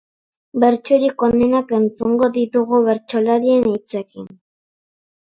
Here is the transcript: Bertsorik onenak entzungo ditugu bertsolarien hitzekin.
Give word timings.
Bertsorik 0.61 1.23
onenak 1.25 1.73
entzungo 1.79 2.29
ditugu 2.37 2.79
bertsolarien 2.87 3.67
hitzekin. 3.73 4.25